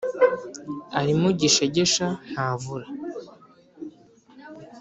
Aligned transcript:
“arimo 0.99 1.27
gishegesha 1.39 2.07
ntavura“ 2.31 2.87